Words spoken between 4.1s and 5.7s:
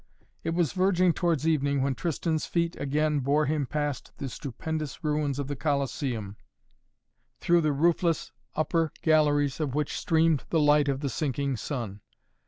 the stupendous ruins of the